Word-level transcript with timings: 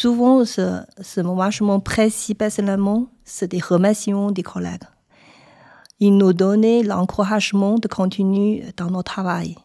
Souvent, 0.00 0.44
ce, 0.44 0.80
ce 1.00 1.20
marchement 1.20 1.80
précis, 1.80 2.36
personnellement, 2.36 3.08
c'est 3.24 3.48
des 3.48 3.58
remerciements 3.58 4.30
des 4.30 4.44
collègues. 4.44 4.84
Ils 5.98 6.16
nous 6.16 6.32
donnaient 6.32 6.84
l'encouragement 6.84 7.80
de 7.80 7.88
continuer 7.88 8.64
dans 8.76 8.90
notre 8.90 9.10
travail. 9.12 9.56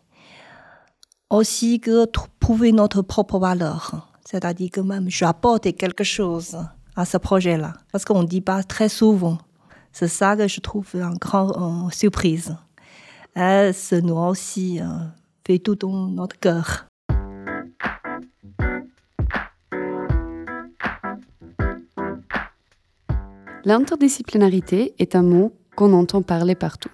Aussi 1.29 1.79
que 1.79 2.07
prouver 2.39 2.71
notre 2.71 3.03
propre 3.03 3.37
valeur. 3.37 4.09
C'est-à-dire 4.25 4.71
que 4.71 4.81
même 4.81 5.07
j'apporte 5.07 5.71
quelque 5.77 6.03
chose 6.03 6.57
à 6.95 7.05
ce 7.05 7.17
projet-là. 7.17 7.73
Parce 7.91 8.03
qu'on 8.03 8.23
ne 8.23 8.27
dit 8.27 8.41
pas 8.41 8.63
très 8.63 8.89
souvent. 8.89 9.37
C'est 9.91 10.07
ça 10.07 10.35
que 10.35 10.47
je 10.47 10.61
trouve 10.61 10.87
une 10.95 11.19
grande 11.19 11.93
surprise. 11.93 12.57
Et 13.35 13.69
ça 13.71 14.01
nous 14.01 14.17
aussi 14.17 14.81
euh, 14.81 14.85
fait 15.45 15.59
tout 15.59 15.75
dans 15.75 16.07
notre 16.07 16.39
cœur. 16.39 16.87
L'interdisciplinarité 23.65 24.93
est 24.99 25.15
un 25.15 25.23
mot 25.23 25.53
qu'on 25.77 25.93
entend 25.93 26.21
parler 26.21 26.53
partout. 26.53 26.91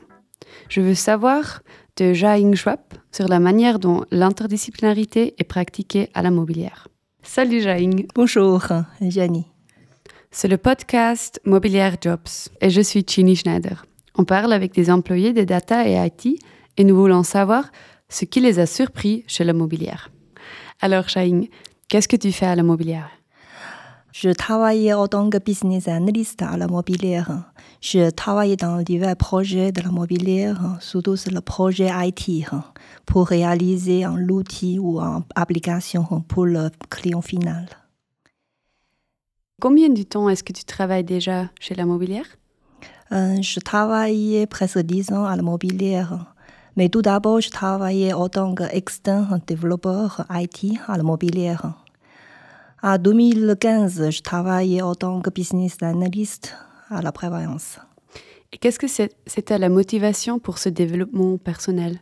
Je 0.69 0.81
veux 0.81 0.93
savoir 0.93 1.63
de 1.97 2.13
Jia 2.13 2.37
Schwab 2.53 2.79
sur 3.11 3.27
la 3.27 3.39
manière 3.39 3.79
dont 3.79 4.05
l'interdisciplinarité 4.11 5.33
est 5.39 5.45
pratiquée 5.45 6.09
à 6.13 6.21
la 6.21 6.29
mobilière. 6.29 6.87
Salut 7.23 7.61
Jia 7.61 7.77
Bonjour 8.13 8.67
Jenny. 9.01 9.47
C'est 10.29 10.47
le 10.47 10.57
podcast 10.57 11.41
Mobilière 11.43 11.95
Jobs 11.99 12.51
et 12.61 12.69
je 12.69 12.81
suis 12.81 13.03
Chini 13.03 13.35
Schneider. 13.35 13.87
On 14.15 14.23
parle 14.23 14.53
avec 14.53 14.71
des 14.71 14.91
employés 14.91 15.33
de 15.33 15.43
data 15.43 15.87
et 15.87 15.95
IT 15.95 16.39
et 16.77 16.83
nous 16.83 16.95
voulons 16.95 17.23
savoir 17.23 17.71
ce 18.09 18.25
qui 18.25 18.41
les 18.41 18.59
a 18.59 18.67
surpris 18.67 19.23
chez 19.25 19.43
la 19.43 19.53
mobilière. 19.53 20.11
Alors 20.81 21.09
Shaing, 21.09 21.47
qu'est-ce 21.87 22.07
que 22.07 22.15
tu 22.15 22.31
fais 22.31 22.45
à 22.45 22.55
la 22.55 22.63
mobilière? 22.63 23.18
Je 24.11 24.31
travaille 24.31 24.91
en 24.93 25.07
tant 25.07 25.29
que 25.29 25.37
business 25.37 25.87
analyst 25.87 26.41
à 26.41 26.57
la 26.57 26.67
mobilière. 26.67 27.51
Je 27.79 28.09
travaille 28.09 28.57
dans 28.57 28.81
divers 28.81 29.15
projets 29.15 29.71
de 29.71 29.81
la 29.81 29.91
mobilière, 29.91 30.77
surtout 30.79 31.15
sur 31.15 31.31
le 31.31 31.41
projet 31.41 31.89
IT, 31.93 32.45
pour 33.05 33.27
réaliser 33.27 34.03
un 34.03 34.27
outil 34.29 34.79
ou 34.79 34.99
une 34.99 35.23
application 35.35 36.03
pour 36.27 36.45
le 36.45 36.69
client 36.89 37.21
final. 37.21 37.67
Combien 39.61 39.89
de 39.89 40.03
temps 40.03 40.27
est-ce 40.29 40.43
que 40.43 40.53
tu 40.53 40.63
travailles 40.63 41.03
déjà 41.03 41.49
chez 41.59 41.75
la 41.75 41.85
mobilière? 41.85 42.25
euh, 43.11 43.41
Je 43.41 43.59
travaillais 43.59 44.47
presque 44.47 44.79
10 44.79 45.11
ans 45.11 45.25
à 45.25 45.35
la 45.35 45.43
mobilière. 45.43 46.33
Mais 46.77 46.89
tout 46.89 47.01
d'abord, 47.01 47.41
je 47.41 47.49
travaillais 47.49 48.13
en 48.13 48.29
tant 48.29 48.55
qu'externe 48.55 49.41
développeur 49.45 50.25
IT 50.31 50.79
à 50.87 50.97
la 50.97 51.03
mobilière. 51.03 51.73
En 52.81 52.97
2015, 52.97 54.09
je 54.09 54.21
travaillais 54.21 54.81
en 54.81 54.95
tant 54.95 55.19
que 55.21 55.29
business 55.29 55.75
analyst 55.81 56.55
à 56.89 57.01
la 57.01 57.11
prévoyance. 57.11 57.77
Et 58.53 58.57
qu'est-ce 58.57 58.79
que 58.79 58.87
c'était 59.27 59.57
la 59.57 59.69
motivation 59.69 60.39
pour 60.39 60.57
ce 60.57 60.69
développement 60.69 61.37
personnel? 61.37 61.99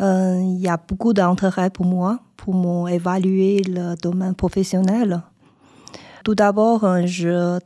Euh, 0.00 0.40
Il 0.42 0.60
y 0.60 0.68
a 0.68 0.76
beaucoup 0.76 1.12
d'intérêt 1.12 1.70
pour 1.70 1.86
moi, 1.86 2.20
pour 2.36 2.54
m'évaluer 2.54 3.62
le 3.62 3.94
domaine 4.02 4.34
professionnel. 4.34 5.22
Tout 6.24 6.34
d'abord, 6.34 6.84
je, 7.06 7.58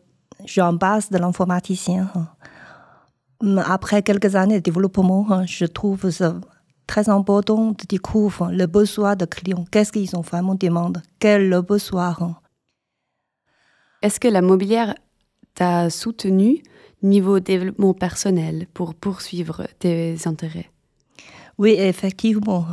je 0.45 0.61
en 0.61 0.75
base 0.75 1.09
de 1.09 1.19
l'informaticien. 1.19 2.11
Après 3.65 4.03
quelques 4.03 4.37
années 4.37 4.57
de 4.57 4.63
développement, 4.63 5.45
je 5.47 5.65
trouve 5.65 6.11
ça 6.11 6.35
très 6.87 7.09
important 7.09 7.71
de 7.73 7.85
découvrir 7.89 8.51
le 8.51 8.67
besoin 8.67 9.17
des 9.17 9.27
clients. 9.27 9.65
Qu'est-ce 9.71 9.93
qu'ils 9.93 10.17
ont 10.17 10.21
vraiment 10.21 10.55
demandé 10.55 11.01
Quel 11.19 11.43
est 11.43 11.49
le 11.49 11.63
besoin 11.63 12.17
Est-ce 14.03 14.21
que 14.21 14.29
la 14.29 14.43
mobilière 14.43 14.95
t'a 15.55 15.91
soutenu 15.91 16.63
niveau 17.03 17.41
développement 17.41 17.95
personnel 17.95 18.67
pour 18.75 18.95
poursuivre 18.95 19.67
tes 19.79 20.17
intérêts? 20.27 20.71
Oui, 21.59 21.77
effectivement. 21.79 22.67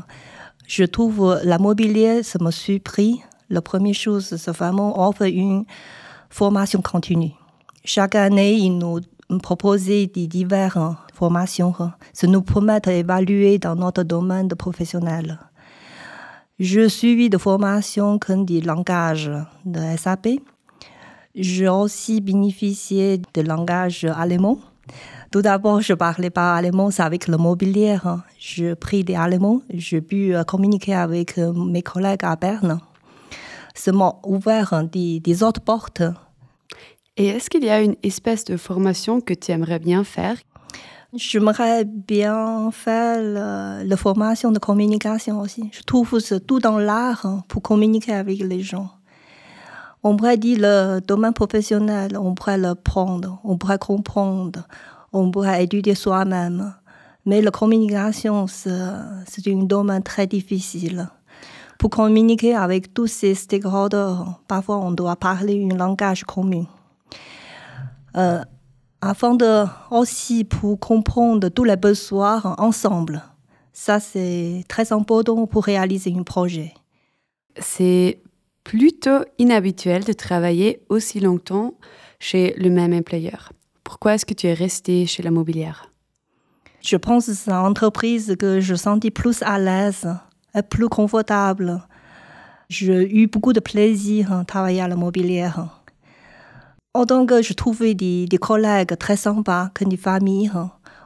Je 0.68 0.84
trouve 0.86 1.40
la 1.44 1.58
mobilière, 1.58 2.24
ça 2.24 2.40
me 2.42 2.52
surpris. 2.52 3.22
La 3.50 3.62
première 3.62 3.94
chose, 3.94 4.36
c'est 4.38 4.52
vraiment 4.52 5.08
offrir 5.08 5.28
une 5.28 5.66
formation 6.30 6.82
continue. 6.82 7.34
Chaque 7.84 8.16
année, 8.16 8.54
ils 8.54 8.78
nous 8.78 9.00
proposer 9.40 10.08
des 10.08 10.28
diverses 10.28 10.96
formations. 11.14 11.74
Ça 12.14 12.28
nous 12.28 12.42
permet 12.42 12.80
d'évaluer 12.80 13.58
dans 13.58 13.76
notre 13.76 14.04
domaine 14.04 14.50
professionnel. 14.50 15.40
Je 16.60 16.88
suis 16.88 17.30
de 17.30 17.38
formation 17.38 18.20
comme 18.20 18.46
des 18.46 18.62
langages 18.62 19.32
de 19.66 19.80
SAP. 19.98 20.28
J'ai 21.34 21.70
aussi 21.70 22.22
bénéficié 22.22 23.22
de 23.34 23.42
langage 23.42 24.06
allemand. 24.06 24.60
Tout 25.32 25.42
d'abord, 25.42 25.82
je 25.82 25.94
parlais 25.94 26.30
pas 26.30 26.56
allemand, 26.56 26.92
c'est 26.92 27.04
avec 27.04 27.28
le 27.28 27.38
mobilier. 27.38 27.98
Je 28.38 28.74
pris 28.74 29.04
des 29.04 29.16
allemands, 29.16 29.62
j'ai 29.74 30.02
pu 30.02 30.36
communiquer 30.46 30.94
avec 30.94 31.38
mes 31.38 31.82
collègues 31.82 32.26
à 32.26 32.36
Berne. 32.36 32.80
Ça 33.74 33.92
m'a 33.94 34.14
ouvert 34.26 34.84
des 34.92 35.44
autres 35.44 35.62
portes 35.62 36.04
et 37.18 37.28
est-ce 37.28 37.50
qu'il 37.50 37.64
y 37.64 37.70
a 37.70 37.82
une 37.82 37.96
espèce 38.04 38.46
de 38.46 38.56
formation 38.58 39.20
que 39.20 39.34
tu 39.34 39.52
aimerais 39.52 39.80
bien 39.80 40.04
faire? 40.04 40.38
J'aimerais 41.14 41.84
bien 41.84 42.72
faire 42.72 43.22
la, 43.84 43.98
formation 43.98 44.50
de 44.52 44.60
communication 44.60 45.42
aussi. 45.42 45.70
Je 45.74 45.82
trouve 45.82 46.20
c'est 46.20 46.48
tout 46.48 46.60
dans 46.60 46.80
l'art 46.80 47.26
hein, 47.26 47.44
pour 47.50 47.62
communiquer 47.62 48.14
avec 48.14 48.40
les 48.40 48.62
gens. 48.62 48.90
On 50.04 50.16
pourrait 50.16 50.38
dire 50.38 50.60
le 50.62 51.00
domaine 51.02 51.34
professionnel, 51.34 52.18
on 52.18 52.34
pourrait 52.34 52.58
le 52.58 52.76
prendre, 52.76 53.40
on 53.44 53.58
pourrait 53.58 53.78
comprendre, 53.78 54.66
on 55.12 55.30
pourrait 55.30 55.66
étudier 55.66 55.96
soi-même. 55.96 56.74
Mais 57.26 57.42
la 57.42 57.52
communication, 57.52 58.48
c'est 58.48 58.72
un 58.72 59.64
domaine 59.64 60.02
très 60.02 60.28
difficile. 60.28 61.10
Pour 61.78 61.90
communiquer 61.90 62.56
avec 62.56 62.94
tous 62.94 63.08
ces 63.08 63.36
stakeholders, 63.36 64.40
parfois 64.48 64.78
on 64.78 64.92
doit 64.92 65.18
parler 65.18 65.68
un 65.70 65.76
langage 65.76 66.24
commun. 66.24 66.66
Euh, 68.18 68.42
afin 69.02 69.36
de 69.36 69.66
aussi 69.90 70.44
pour 70.44 70.80
comprendre 70.80 71.50
tous 71.50 71.64
les 71.64 71.76
besoins 71.76 72.42
ensemble. 72.58 73.24
Ça, 73.74 74.00
c'est 74.00 74.64
très 74.68 74.94
important 74.94 75.48
pour 75.48 75.64
réaliser 75.64 76.14
un 76.16 76.24
projet. 76.24 76.74
C'est 77.58 78.20
plutôt 78.64 79.26
inhabituel 79.40 80.04
de 80.04 80.14
travailler 80.14 80.82
aussi 80.90 81.20
longtemps 81.20 81.74
chez 82.20 82.54
le 82.58 82.70
même 82.70 82.94
employeur. 82.94 83.52
Pourquoi 83.84 84.14
est-ce 84.14 84.26
que 84.26 84.34
tu 84.34 84.48
es 84.48 84.54
resté 84.54 85.06
chez 85.06 85.24
la 85.24 85.32
mobilière? 85.32 85.92
Je 86.82 86.96
pense 86.98 87.28
que 87.28 87.34
c'est 87.34 87.52
une 87.52 87.58
entreprise 87.58 88.36
que 88.40 88.60
je 88.60 88.76
sentis 88.76 89.12
plus 89.12 89.42
à 89.44 89.60
l'aise 89.60 90.08
et 90.56 90.62
plus 90.62 90.90
confortable. 90.90 91.82
J'ai 92.70 93.22
eu 93.22 93.28
beaucoup 93.28 93.54
de 93.54 93.60
plaisir 93.60 94.32
à 94.32 94.46
travailler 94.46 94.82
à 94.82 94.88
la 94.88 94.96
mobilière. 94.96 95.81
En 96.94 97.06
tant 97.06 97.26
que 97.26 97.42
je 97.42 97.54
trouvais 97.54 97.94
des, 97.94 98.26
des 98.26 98.38
collègues 98.38 98.98
très 98.98 99.16
sympas, 99.16 99.70
comme 99.74 99.88
des 99.88 99.96
familles, 99.96 100.52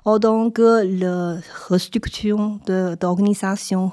tant 0.03 0.50
que 0.50 0.84
la 0.84 1.40
restructuration 1.68 2.59
de, 2.66 2.96
d'organisation, 3.00 3.91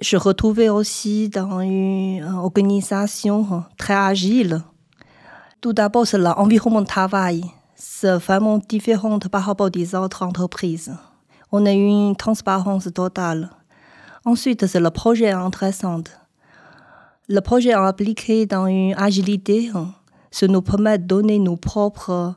je 0.00 0.16
retrouvais 0.16 0.68
aussi 0.68 1.28
dans 1.28 1.60
une 1.60 2.22
organisation 2.24 3.64
très 3.76 3.94
agile. 3.94 4.62
Tout 5.60 5.72
d'abord, 5.72 6.06
c'est 6.06 6.18
l'environnement 6.18 6.82
de 6.82 6.86
travail. 6.86 7.42
C'est 7.74 8.16
vraiment 8.16 8.58
différent 8.58 9.18
par 9.18 9.42
rapport 9.42 9.70
aux 9.74 9.94
autres 9.96 10.22
entreprises. 10.22 10.92
On 11.50 11.66
a 11.66 11.72
une 11.72 12.14
transparence 12.14 12.88
totale. 12.94 13.50
Ensuite, 14.24 14.68
c'est 14.68 14.78
le 14.78 14.90
projet 14.90 15.32
intéressant. 15.32 16.02
Le 17.28 17.40
projet 17.40 17.72
appliqué 17.72 18.46
dans 18.46 18.66
une 18.66 18.94
agilité 18.94 19.70
ça 20.32 20.48
nous 20.48 20.62
permet 20.62 20.98
de 20.98 21.04
donner 21.04 21.38
nos 21.38 21.56
propres 21.56 22.34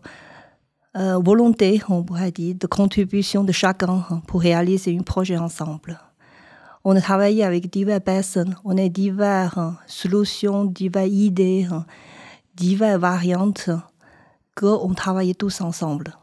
euh, 0.95 1.17
volontés, 1.17 1.81
on 1.89 2.03
pourrait 2.03 2.31
dire, 2.31 2.55
de 2.55 2.67
contribution 2.67 3.43
de 3.43 3.51
chacun 3.51 4.05
hein, 4.09 4.21
pour 4.27 4.41
réaliser 4.41 4.95
un 4.95 5.01
projet 5.01 5.37
ensemble. 5.37 5.99
On 6.83 6.95
a 6.95 7.01
travaillé 7.01 7.43
avec 7.43 7.71
diverses 7.71 8.03
personnes, 8.03 8.55
on 8.63 8.77
a 8.77 8.87
diverses 8.89 9.57
hein, 9.57 9.77
solutions, 9.87 10.65
diverses 10.65 11.09
idées, 11.09 11.67
hein, 11.71 11.85
diverses 12.55 12.99
variantes 12.99 13.69
qu'on 14.55 14.93
travaillait 14.93 15.33
tous 15.33 15.61
ensemble. 15.61 16.15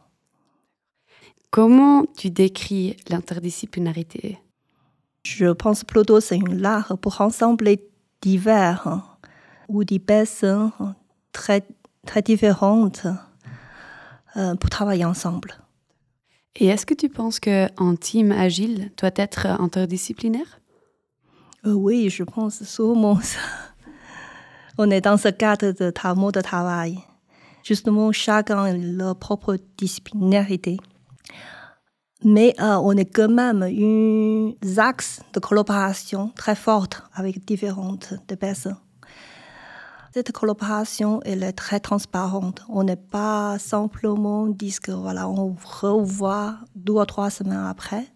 Comment 1.51 2.05
tu 2.17 2.31
décris 2.31 2.97
l'interdisciplinarité? 3.09 4.39
Je 5.25 5.53
pense 5.53 5.85
plutôt 5.85 6.15
que 6.17 6.21
c'est 6.21 6.37
une 6.37 6.65
art 6.65 6.97
pour 6.99 7.15
rassembler 7.15 7.89
divers 8.21 9.19
ou 9.69 9.85
des 9.85 9.99
personnes 9.99 10.71
très, 11.33 11.67
très 12.07 12.23
différentes 12.23 13.07
euh, 14.37 14.55
pour 14.55 14.71
travailler 14.71 15.05
ensemble. 15.05 15.55
Et 16.57 16.67
est-ce 16.67 16.87
que 16.87 16.95
tu 16.95 17.09
penses 17.09 17.41
qu'un 17.41 17.97
team 18.01 18.31
agile 18.31 18.93
doit 18.99 19.11
être 19.17 19.47
interdisciplinaire? 19.47 20.61
Euh, 21.67 21.73
Oui, 21.73 22.11
je 22.11 22.25
pense 22.25 22.63
sûrement 22.65 23.21
ça. 23.21 23.41
On 24.79 24.91
est 24.91 25.03
dans 25.03 25.17
ce 25.17 25.29
cadre 25.29 25.73
de 25.73 26.15
mode 26.19 26.35
de 26.35 26.41
travail. 26.41 26.99
Justement, 27.63 28.11
chacun 28.11 28.65
a 28.65 28.73
leur 28.73 29.17
propre 29.17 29.57
disciplinarité. 29.77 30.79
Mais 32.25 32.55
euh, 32.61 32.77
on 32.77 32.97
est 32.97 33.05
quand 33.05 33.29
même 33.29 33.63
une 33.65 34.55
axe 34.77 35.21
de 35.33 35.41
collaboration 35.41 36.33
très 36.37 36.55
forte 36.55 37.03
avec 37.15 37.45
différentes 37.45 38.15
personnes. 38.39 38.77
Cette 40.15 40.31
collaboration, 40.31 41.23
est 41.23 41.53
très 41.53 41.81
transparente. 41.81 42.63
On 42.69 42.85
n'est 42.85 42.97
pas 42.97 43.59
simplement 43.59 44.47
dit 44.47 44.77
que 44.83 44.93
voilà, 44.93 45.27
on 45.27 45.57
revoit 45.65 46.57
deux 46.77 46.93
ou 46.93 47.05
trois 47.07 47.31
semaines 47.31 47.67
après, 47.67 48.07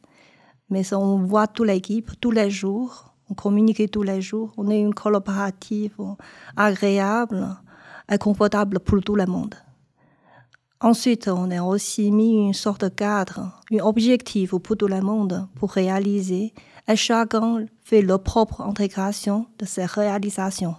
mais 0.69 0.93
on 0.93 1.21
voit 1.21 1.47
toute 1.47 1.67
l'équipe 1.67 2.11
tous 2.21 2.33
les 2.33 2.51
jours, 2.51 3.15
on 3.31 3.35
communique 3.35 3.91
tous 3.91 4.03
les 4.03 4.21
jours. 4.21 4.53
On 4.59 4.69
est 4.69 4.79
une 4.79 4.93
collaborative 4.93 5.97
agréable 6.55 7.49
et 8.13 8.19
confortable 8.19 8.79
pour 8.79 9.01
tout 9.01 9.17
le 9.17 9.25
monde. 9.25 9.55
Ensuite, 10.83 11.29
on 11.29 11.51
a 11.51 11.63
aussi 11.63 12.11
mis 12.11 12.35
une 12.35 12.53
sorte 12.53 12.85
de 12.85 12.91
cadre, 12.91 13.59
un 13.73 13.79
objectif 13.79 14.51
pour 14.51 14.77
tout 14.77 14.87
le 14.87 15.01
monde 15.01 15.49
pour 15.55 15.71
réaliser 15.71 16.53
et 16.87 16.97
chacun 16.97 17.65
fait 17.83 18.03
leur 18.03 18.23
propre 18.23 18.61
intégration 18.61 19.47
de 19.59 19.65
ces 19.65 19.87
réalisations 19.87 20.77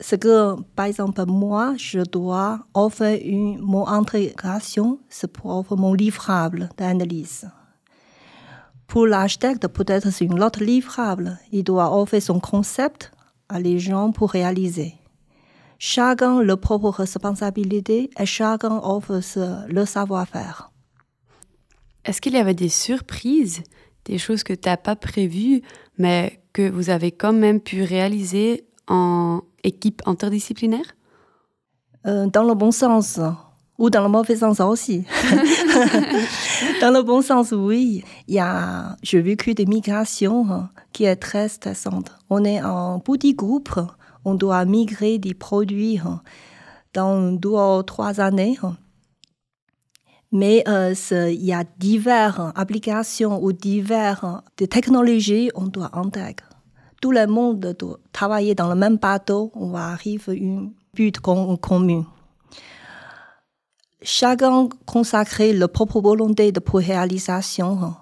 ce 0.00 0.16
que, 0.16 0.60
par 0.74 0.86
exemple, 0.86 1.24
moi, 1.26 1.74
je 1.76 2.00
dois 2.00 2.60
offrir 2.74 3.18
une, 3.22 3.58
mon 3.58 3.86
intégration, 3.86 4.98
c'est 5.08 5.30
pour 5.30 5.54
offrir 5.56 5.76
mon 5.76 5.92
livrable 5.92 6.70
d'analyse. 6.78 7.48
Pour 8.86 9.06
l'architecte, 9.06 9.68
peut-être 9.68 10.10
c'est 10.10 10.24
une 10.24 10.42
autre 10.42 10.64
livrable. 10.64 11.38
Il 11.52 11.64
doit 11.64 11.96
offrir 11.96 12.22
son 12.22 12.40
concept 12.40 13.12
à 13.48 13.60
les 13.60 13.78
gens 13.78 14.10
pour 14.10 14.30
réaliser. 14.30 14.94
Chacun 15.78 16.42
leur 16.42 16.58
propre 16.58 16.88
responsabilité 16.88 18.10
et 18.18 18.26
chacun 18.26 18.80
offre 18.82 19.20
le 19.68 19.84
savoir-faire. 19.84 20.72
Est-ce 22.04 22.20
qu'il 22.20 22.32
y 22.32 22.38
avait 22.38 22.54
des 22.54 22.68
surprises, 22.68 23.62
des 24.06 24.18
choses 24.18 24.42
que 24.42 24.54
tu 24.54 24.68
n'as 24.68 24.76
pas 24.76 24.96
prévues, 24.96 25.62
mais 25.98 26.42
que 26.52 26.68
vous 26.68 26.90
avez 26.90 27.12
quand 27.12 27.32
même 27.32 27.60
pu 27.60 27.82
réaliser 27.82 28.66
en 28.88 29.42
équipe 29.64 30.02
interdisciplinaire? 30.06 30.96
Euh, 32.06 32.26
Dans 32.26 32.44
le 32.44 32.54
bon 32.54 32.70
sens, 32.70 33.20
ou 33.80 33.88
dans 33.88 34.02
le 34.02 34.08
mauvais 34.08 34.36
sens 34.36 34.60
aussi. 34.60 35.04
dans 36.80 36.92
le 36.92 37.02
bon 37.02 37.22
sens, 37.22 37.52
oui. 37.52 38.04
Il 38.28 38.34
y 38.34 38.38
a, 38.38 38.96
j'ai 39.02 39.22
vécu 39.22 39.54
des 39.54 39.66
migrations 39.66 40.46
hein, 40.50 40.70
qui 40.92 41.04
est 41.04 41.16
très 41.16 41.48
stressantes. 41.48 42.12
On 42.28 42.44
est 42.44 42.62
en 42.62 43.00
petit 43.00 43.34
groupe, 43.34 43.80
on 44.24 44.34
doit 44.34 44.66
migrer 44.66 45.18
des 45.18 45.32
produits 45.32 45.98
hein, 45.98 46.20
dans 46.92 47.32
deux 47.32 47.48
ou 47.48 47.82
trois 47.82 48.20
années. 48.20 48.58
Hein. 48.62 48.76
Mais 50.30 50.62
euh, 50.68 50.94
il 51.10 51.44
y 51.44 51.52
a 51.54 51.64
diverses 51.78 52.52
applications 52.54 53.42
ou 53.42 53.52
diverses 53.52 54.42
technologies 54.68 55.50
on 55.54 55.66
doit 55.66 55.90
intégrer 55.98 56.49
tout 57.00 57.12
le 57.12 57.26
monde 57.26 57.74
doit 57.78 57.98
travailler 58.12 58.54
dans 58.54 58.68
le 58.68 58.74
même 58.74 58.96
bateau, 58.96 59.50
on 59.54 59.70
va 59.70 59.88
arriver 59.88 60.22
à 60.28 60.44
un 60.44 60.70
but 60.94 61.18
commun. 61.18 62.04
Chacun 64.02 64.68
consacrer 64.86 65.52
leur 65.52 65.70
propre 65.70 66.00
volonté 66.00 66.52
de 66.52 66.60
réalisation. 66.72 67.94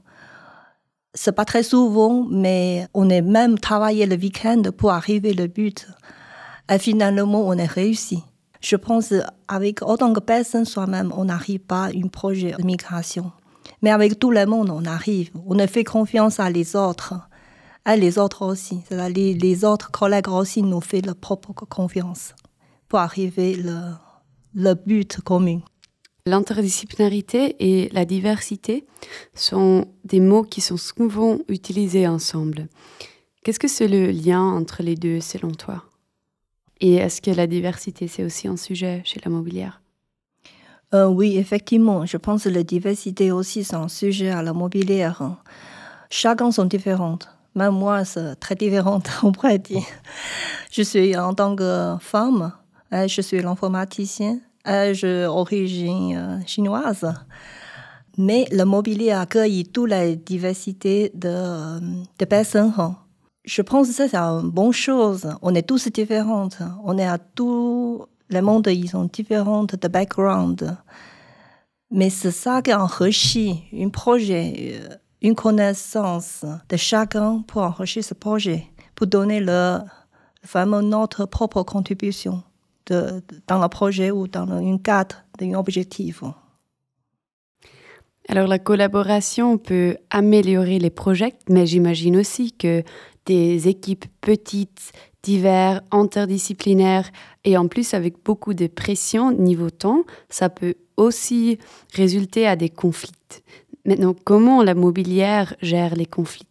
C'est 1.14 1.32
pas 1.32 1.44
très 1.44 1.62
souvent, 1.62 2.26
mais 2.30 2.86
on 2.94 3.08
est 3.08 3.22
même 3.22 3.58
travaillé 3.58 4.06
le 4.06 4.16
week-end 4.16 4.62
pour 4.76 4.92
arriver 4.92 5.34
au 5.40 5.48
but. 5.48 5.88
Et 6.70 6.78
finalement, 6.78 7.46
on 7.46 7.54
est 7.54 7.66
réussi. 7.66 8.22
Je 8.60 8.76
pense 8.76 9.14
avec 9.46 9.82
autant 9.82 10.12
que 10.12 10.20
personne 10.20 10.64
soi-même, 10.64 11.12
on 11.16 11.24
n'arrive 11.24 11.60
pas 11.60 11.86
à 11.86 11.88
un 11.88 12.08
projet 12.08 12.52
de 12.58 12.64
migration. 12.64 13.32
Mais 13.82 13.90
avec 13.90 14.18
tout 14.18 14.30
le 14.30 14.44
monde, 14.46 14.70
on 14.70 14.84
arrive. 14.84 15.30
On 15.46 15.58
a 15.58 15.66
fait 15.66 15.84
confiance 15.84 16.40
à 16.40 16.50
les 16.50 16.76
autres 16.76 17.14
et 17.88 17.96
les 17.96 18.19
autres 18.19 18.44
aussi. 18.44 18.81
Les, 18.90 19.35
les, 19.35 19.64
autres 19.64 19.90
collègues 19.90 20.29
aussi 20.29 20.62
nous 20.62 20.81
font 20.81 21.00
leur 21.05 21.17
propre 21.17 21.52
confiance 21.52 22.35
pour 22.88 22.99
arriver 22.99 23.55
le, 23.55 23.79
le 24.55 24.75
but 24.75 25.20
commun. 25.20 25.61
L'interdisciplinarité 26.26 27.56
et 27.58 27.88
la 27.90 28.05
diversité 28.05 28.87
sont 29.35 29.87
des 30.05 30.20
mots 30.20 30.43
qui 30.43 30.61
sont 30.61 30.76
souvent 30.76 31.38
utilisés 31.49 32.06
ensemble. 32.06 32.69
Qu'est-ce 33.43 33.58
que 33.58 33.69
c'est 33.69 33.88
le 33.88 34.11
lien 34.11 34.43
entre 34.43 34.82
les 34.82 34.94
deux 34.94 35.20
selon 35.20 35.52
toi? 35.52 35.84
Et 36.81 36.96
est-ce 36.96 37.23
que 37.23 37.31
la 37.31 37.46
diversité, 37.46 38.08
c'est 38.08 38.25
aussi 38.25 38.46
un 38.46 38.56
sujet 38.56 39.00
chez 39.05 39.20
la 39.25 39.31
mobilière? 39.31 39.81
Euh, 40.94 41.06
Oui, 41.06 41.38
effectivement. 41.38 42.05
Je 42.06 42.17
pense 42.19 42.44
que 42.44 42.49
la 42.50 42.62
diversité 42.62 43.32
aussi, 43.32 43.64
c'est 43.64 43.76
un 43.76 43.88
sujet 43.88 44.31
à 44.31 44.43
la 44.43 44.52
mobilière. 44.52 45.43
Chacun 46.11 46.50
sont 46.50 46.67
différentes. 46.67 47.29
Même 47.58 47.75
moi, 47.75 48.05
c'est 48.05 48.37
très 48.37 48.55
différent, 48.55 49.00
on 49.25 49.32
pourrait 49.32 49.58
dire. 49.58 49.82
Je 50.70 50.82
suis 50.82 51.16
en 51.16 51.34
tant 51.34 51.56
que 51.56 51.96
femme, 51.99 52.52
je 52.93 53.20
suis 53.20 53.43
l'informaticien, 53.43 54.38
j'ai 54.93 55.26
origine 55.26 56.16
euh, 56.16 56.38
chinoise. 56.46 57.05
Mais 58.16 58.46
le 58.52 58.62
mobilier 58.64 59.10
accueille 59.10 59.64
toute 59.64 59.90
la 59.90 60.14
diversité 60.14 61.10
de, 61.14 61.81
de 62.16 62.25
personnes. 62.25 62.72
Je 63.44 63.62
pense 63.62 63.88
que 63.88 63.93
c'est 63.93 64.14
une 64.14 64.50
bonne 64.50 64.72
chose. 64.72 65.28
On 65.43 65.52
est 65.56 65.66
tous 65.66 65.88
différents. 65.88 66.49
On 66.84 66.96
est 66.96 67.06
à 67.06 67.19
tout 67.19 68.05
le 68.28 68.40
monde, 68.40 68.69
ils 68.69 68.88
sont 68.88 69.10
différents 69.12 69.64
de 69.64 69.88
background. 69.88 70.76
Mais 71.90 72.10
c'est 72.10 72.31
ça 72.31 72.62
qui 72.62 72.72
enrichit 72.72 73.64
un 73.75 73.88
projet 73.88 74.78
euh, 74.81 74.94
une 75.23 75.35
connaissance 75.35 76.44
de 76.69 76.76
chacun 76.76 77.43
pour 77.47 77.62
enrichir 77.62 78.05
ce 78.05 78.15
projet, 78.15 78.67
pour 78.94 79.06
donner 79.06 79.41
le, 79.41 79.79
vraiment 80.44 80.82
notre 80.82 81.26
propre 81.26 81.62
contribution 81.62 82.43
dans 82.87 83.62
le 83.62 83.69
projet 83.69 84.11
ou 84.11 84.29
dans 84.29 84.59
une 84.61 84.81
cadre 84.81 85.17
d'un 85.38 85.55
objectif. 85.55 86.23
Alors 88.29 88.47
la 88.47 88.59
collaboration 88.59 89.56
peut 89.59 89.97
améliorer 90.11 90.79
les 90.79 90.91
projets, 90.91 91.35
mais 91.49 91.67
j'imagine 91.67 92.17
aussi 92.17 92.53
que 92.53 92.82
des 93.25 93.69
équipes 93.69 94.05
petites, 94.20 94.93
diverses, 95.23 95.82
interdisciplinaires 95.91 97.10
et 97.44 97.56
en 97.56 97.69
plus 97.69 97.94
avec 97.94 98.22
beaucoup 98.25 98.55
de 98.55 98.67
pression 98.67 99.32
niveau 99.32 99.70
temps, 99.70 100.05
ça 100.29 100.48
peut 100.48 100.75
aussi 100.96 101.58
résulter 101.94 102.46
à 102.46 102.56
des 102.56 102.69
conflits. 102.69 103.13
Maintenant, 103.88 104.14
comment 104.22 104.62
la 104.62 104.74
mobilière 104.74 105.54
gère 105.62 105.94
les 105.94 106.04
conflits? 106.04 106.46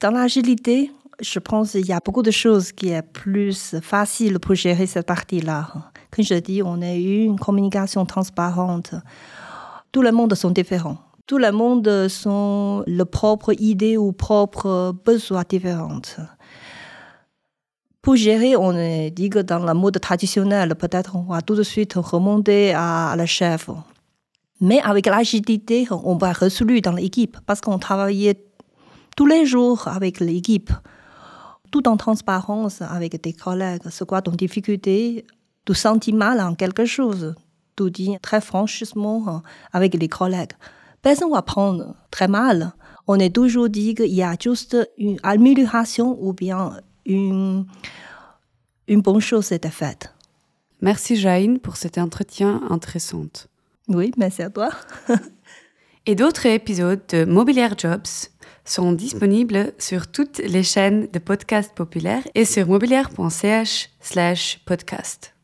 Dans 0.00 0.10
l'agilité, 0.10 0.90
je 1.20 1.38
pense 1.40 1.72
qu'il 1.72 1.84
y 1.84 1.92
a 1.92 2.00
beaucoup 2.02 2.22
de 2.22 2.30
choses 2.30 2.72
qui 2.72 2.88
est 2.88 3.02
plus 3.02 3.76
facile 3.82 4.38
pour 4.38 4.54
gérer 4.54 4.86
cette 4.86 5.06
partie-là. 5.06 5.68
Comme 6.10 6.24
je 6.24 6.36
dis, 6.36 6.62
on 6.62 6.80
a 6.80 6.94
eu 6.94 7.24
une 7.24 7.38
communication 7.38 8.06
transparente. 8.06 8.94
Tout 9.92 10.00
le 10.00 10.10
monde 10.10 10.34
sont 10.34 10.50
différents. 10.50 10.96
Tout 11.26 11.36
le 11.36 11.52
monde 11.52 12.08
sont 12.08 12.82
le 12.86 13.04
propre 13.04 13.52
idée 13.60 13.98
ou 13.98 14.12
propre 14.12 14.94
besoin 15.04 15.42
différentes. 15.46 16.16
Pour 18.00 18.16
gérer, 18.16 18.56
on 18.56 18.72
dit 19.10 19.28
que 19.28 19.40
dans 19.40 19.58
le 19.58 19.74
mode 19.74 20.00
traditionnel, 20.00 20.76
peut-être 20.76 21.14
on 21.14 21.24
va 21.24 21.42
tout 21.42 21.56
de 21.56 21.62
suite 21.62 21.92
remonter 21.96 22.72
à 22.72 23.12
la 23.18 23.26
chef. 23.26 23.68
Mais 24.60 24.80
avec 24.80 25.06
l'agilité, 25.06 25.86
on 25.90 26.16
va 26.16 26.32
résoudre 26.32 26.80
dans 26.80 26.92
l'équipe 26.92 27.36
parce 27.46 27.60
qu'on 27.60 27.78
travaillait 27.78 28.44
tous 29.16 29.26
les 29.26 29.46
jours 29.46 29.88
avec 29.88 30.20
l'équipe, 30.20 30.72
tout 31.70 31.88
en 31.88 31.96
transparence 31.96 32.82
avec 32.82 33.20
des 33.22 33.32
collègues. 33.32 33.82
C'est 33.90 34.06
quoi 34.06 34.22
ton 34.22 34.32
difficulté? 34.32 35.26
Tu 35.64 35.74
sens 35.74 36.08
mal 36.08 36.40
en 36.40 36.54
quelque 36.54 36.86
chose? 36.86 37.34
Tu 37.76 37.90
dis 37.90 38.16
très 38.20 38.40
franchement 38.40 39.42
avec 39.72 39.94
les 39.94 40.08
collègues. 40.08 40.52
Personne 41.02 41.30
va 41.30 41.42
prendre 41.42 41.94
très 42.10 42.26
mal. 42.26 42.72
On 43.06 43.18
est 43.18 43.34
toujours 43.34 43.68
dit 43.68 43.94
qu'il 43.94 44.12
y 44.12 44.22
a 44.22 44.34
juste 44.40 44.76
une 44.98 45.18
amélioration 45.22 46.18
ou 46.20 46.32
bien 46.32 46.72
une, 47.06 47.64
une 48.88 49.00
bonne 49.00 49.20
chose 49.20 49.52
est 49.52 49.68
faite. 49.68 50.12
Merci 50.80 51.16
Jaïne 51.16 51.58
pour 51.58 51.76
cet 51.76 51.98
entretien 51.98 52.60
intéressant. 52.68 53.48
Oui, 53.88 54.12
merci 54.16 54.42
à 54.42 54.50
toi. 54.50 54.70
Et 56.06 56.14
d'autres 56.14 56.46
épisodes 56.46 57.02
de 57.10 57.24
Mobilière 57.24 57.74
Jobs 57.76 58.06
sont 58.64 58.92
disponibles 58.92 59.72
sur 59.78 60.06
toutes 60.10 60.38
les 60.38 60.62
chaînes 60.62 61.08
de 61.12 61.18
podcasts 61.18 61.74
populaires 61.74 62.22
et 62.34 62.44
sur 62.44 62.68
mobilière.ch/podcast. 62.68 65.37